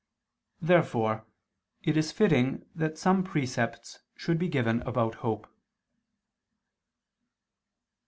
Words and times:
Therefore 0.63 1.27
it 1.83 1.95
is 1.95 2.11
fitting 2.11 2.65
that 2.73 2.97
some 2.97 3.23
precepts 3.23 3.99
should 4.15 4.39
be 4.39 4.47
given 4.49 4.81
about 4.81 5.13
hope. 5.21 5.47